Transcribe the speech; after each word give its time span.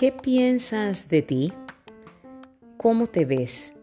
¿Qué 0.00 0.12
piensas 0.12 1.10
de 1.10 1.20
ti? 1.20 1.52
¿Cómo 2.78 3.06
te 3.06 3.26
ves? 3.26 3.74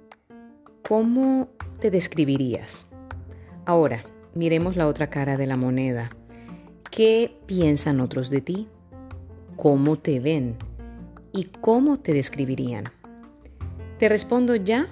¿Cómo 0.82 1.50
te 1.80 1.92
describirías? 1.92 2.88
Ahora, 3.66 4.04
miremos 4.34 4.76
la 4.78 4.88
otra 4.88 5.12
cara 5.12 5.38
de 5.38 5.46
la 5.46 5.58
moneda. 5.58 6.10
¿Qué 6.90 7.38
piensan 7.46 8.00
otros 8.00 8.32
de 8.32 8.42
ti? 8.42 8.68
¿Cómo 9.58 10.00
te 10.00 10.20
ven? 10.20 10.56
¿Y 11.34 11.52
cómo 11.62 12.00
te 12.00 12.14
describirían? 12.14 12.86
Te 14.00 14.10
respondo 14.10 14.56
ya 14.56 14.88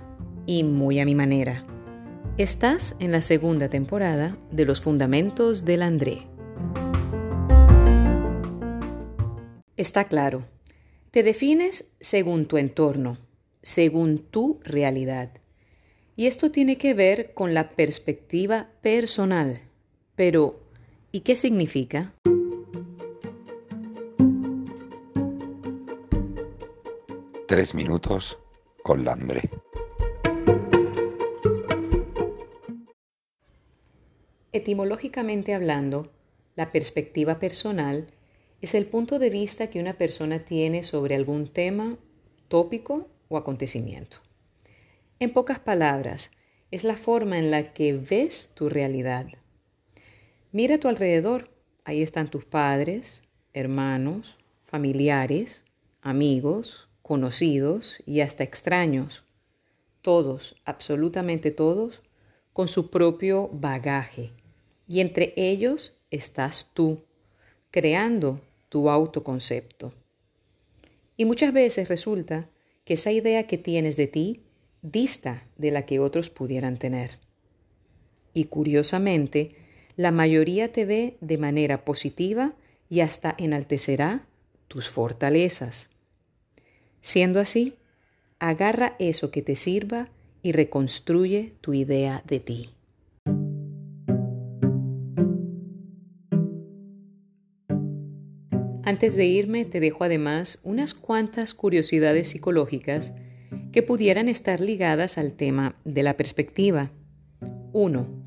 y 0.45 0.63
muy 0.63 0.99
a 0.99 1.05
mi 1.05 1.15
manera. 1.15 1.65
Estás 2.37 2.97
en 2.99 3.13
la 3.13 3.21
segunda 3.21 3.69
temporada 3.69 4.37
de 4.51 4.65
Los 4.65 4.81
Fundamentos 4.81 5.63
del 5.63 5.81
André. 5.81 6.27
Está 9.77 10.03
claro, 10.03 10.41
te 11.11 11.23
defines 11.23 11.93
según 12.01 12.45
tu 12.45 12.57
entorno, 12.57 13.19
según 13.61 14.17
tu 14.17 14.59
realidad. 14.65 15.31
Y 16.17 16.27
esto 16.27 16.51
tiene 16.51 16.77
que 16.77 16.93
ver 16.93 17.33
con 17.33 17.53
la 17.53 17.69
perspectiva 17.69 18.67
personal. 18.81 19.61
Pero, 20.17 20.59
¿y 21.13 21.21
qué 21.21 21.37
significa? 21.37 22.15
Tres 27.47 27.73
minutos 27.73 28.37
con 28.83 29.05
Landré. 29.05 29.49
Etimológicamente 34.55 35.53
hablando, 35.53 36.13
la 36.55 36.71
perspectiva 36.71 37.39
personal 37.39 38.07
es 38.61 38.73
el 38.73 38.85
punto 38.85 39.19
de 39.19 39.29
vista 39.29 39.69
que 39.69 39.81
una 39.81 39.97
persona 39.97 40.45
tiene 40.45 40.85
sobre 40.85 41.15
algún 41.15 41.51
tema, 41.51 41.97
tópico 42.47 43.09
o 43.27 43.35
acontecimiento. 43.35 44.15
En 45.19 45.33
pocas 45.33 45.59
palabras, 45.59 46.31
es 46.71 46.85
la 46.85 46.95
forma 46.95 47.37
en 47.37 47.51
la 47.51 47.73
que 47.73 47.97
ves 47.97 48.53
tu 48.55 48.69
realidad. 48.69 49.27
Mira 50.53 50.75
a 50.75 50.79
tu 50.79 50.87
alrededor. 50.87 51.49
Ahí 51.83 52.01
están 52.01 52.31
tus 52.31 52.45
padres, 52.45 53.23
hermanos, 53.51 54.37
familiares, 54.63 55.65
amigos, 55.99 56.87
conocidos 57.01 58.01
y 58.05 58.21
hasta 58.21 58.45
extraños. 58.45 59.25
Todos, 60.01 60.55
absolutamente 60.63 61.51
todos, 61.51 62.03
con 62.53 62.69
su 62.69 62.89
propio 62.89 63.49
bagaje. 63.51 64.31
Y 64.87 64.99
entre 64.99 65.33
ellos 65.35 66.03
estás 66.11 66.71
tú, 66.73 67.03
creando 67.71 68.41
tu 68.69 68.89
autoconcepto. 68.89 69.93
Y 71.17 71.25
muchas 71.25 71.53
veces 71.53 71.87
resulta 71.87 72.49
que 72.83 72.95
esa 72.95 73.11
idea 73.11 73.47
que 73.47 73.57
tienes 73.57 73.97
de 73.97 74.07
ti 74.07 74.43
dista 74.81 75.47
de 75.57 75.71
la 75.71 75.85
que 75.85 75.99
otros 75.99 76.29
pudieran 76.29 76.77
tener. 76.77 77.17
Y 78.33 78.45
curiosamente, 78.45 79.55
la 79.95 80.11
mayoría 80.11 80.71
te 80.71 80.85
ve 80.85 81.17
de 81.21 81.37
manera 81.37 81.85
positiva 81.85 82.53
y 82.89 82.99
hasta 82.99 83.33
enaltecerá 83.37 84.27
tus 84.67 84.89
fortalezas. 84.89 85.89
Siendo 87.01 87.39
así, 87.39 87.75
agarra 88.39 88.95
eso 88.99 89.31
que 89.31 89.41
te 89.41 89.55
sirva 89.55 90.09
y 90.43 90.51
reconstruye 90.51 91.53
tu 91.61 91.73
idea 91.73 92.23
de 92.27 92.39
ti. 92.39 92.74
Antes 98.85 99.15
de 99.15 99.25
irme, 99.25 99.65
te 99.65 99.79
dejo 99.79 100.03
además 100.03 100.59
unas 100.61 100.93
cuantas 100.93 101.55
curiosidades 101.55 102.29
psicológicas 102.29 103.13
que 103.71 103.81
pudieran 103.81 104.29
estar 104.29 104.59
ligadas 104.59 105.17
al 105.17 105.33
tema 105.33 105.75
de 105.85 106.03
la 106.03 106.15
perspectiva. 106.17 106.91
1. 107.73 108.21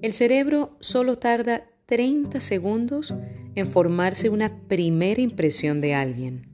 El 0.00 0.14
cerebro 0.14 0.78
solo 0.80 1.18
tarda 1.18 1.66
30 1.84 2.40
segundos 2.40 3.14
en 3.54 3.66
formarse 3.66 4.30
una 4.30 4.62
primera 4.66 5.20
impresión 5.20 5.82
de 5.82 5.94
alguien. 5.94 6.48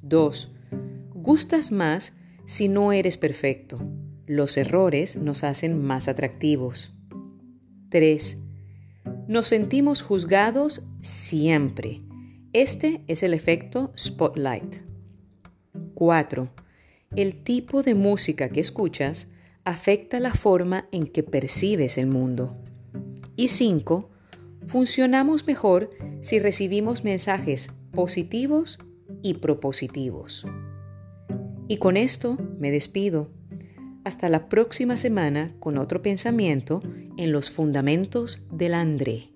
2. 0.00 0.56
Gustas 1.12 1.72
más 1.72 2.14
si 2.46 2.68
no 2.68 2.92
eres 2.92 3.18
perfecto. 3.18 3.86
Los 4.26 4.56
errores 4.56 5.16
nos 5.16 5.44
hacen 5.44 5.78
más 5.78 6.08
atractivos. 6.08 6.94
3. 7.90 8.38
Nos 9.28 9.48
sentimos 9.48 10.00
juzgados 10.00 10.86
siempre 11.02 12.00
este 12.52 13.02
es 13.06 13.22
el 13.22 13.32
efecto 13.32 13.92
spotlight. 13.98 14.82
4. 15.94 16.50
El 17.16 17.42
tipo 17.42 17.82
de 17.82 17.94
música 17.94 18.50
que 18.50 18.60
escuchas 18.60 19.28
afecta 19.64 20.20
la 20.20 20.34
forma 20.34 20.86
en 20.92 21.06
que 21.06 21.22
percibes 21.22 21.96
el 21.96 22.08
mundo. 22.08 22.58
Y 23.36 23.48
5. 23.48 24.10
Funcionamos 24.66 25.46
mejor 25.46 25.90
si 26.20 26.38
recibimos 26.38 27.04
mensajes 27.04 27.70
positivos 27.92 28.78
y 29.22 29.34
propositivos. 29.34 30.46
Y 31.68 31.78
con 31.78 31.96
esto 31.96 32.36
me 32.58 32.70
despido. 32.70 33.30
Hasta 34.04 34.28
la 34.28 34.50
próxima 34.50 34.98
semana 34.98 35.54
con 35.58 35.78
otro 35.78 36.02
pensamiento 36.02 36.82
en 37.16 37.32
los 37.32 37.50
fundamentos 37.50 38.46
del 38.50 38.74
André. 38.74 39.31